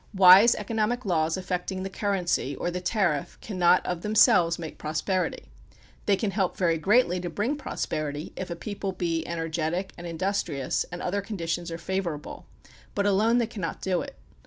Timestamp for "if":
8.35-8.49